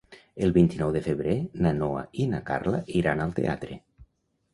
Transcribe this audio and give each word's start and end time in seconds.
El 0.45 0.51
vint-i-nou 0.53 0.93
de 0.95 1.01
febrer 1.07 1.35
na 1.65 1.73
Noa 1.81 2.01
i 2.23 2.25
na 2.31 2.39
Carla 2.47 2.81
iran 3.01 3.23
al 3.27 3.37
teatre. 3.41 3.79